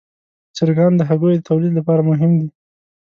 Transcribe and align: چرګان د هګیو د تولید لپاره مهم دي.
چرګان 0.55 0.93
د 0.97 1.01
هګیو 1.09 1.37
د 1.39 1.45
تولید 1.49 1.73
لپاره 1.79 2.01
مهم 2.09 2.31
دي. 2.39 2.47